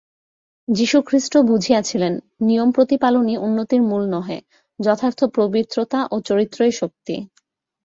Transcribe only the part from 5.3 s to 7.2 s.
পবিত্রতা ও চরিত্রই শক্তি।